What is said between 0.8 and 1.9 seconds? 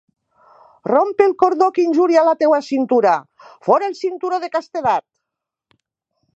Romp el cordó que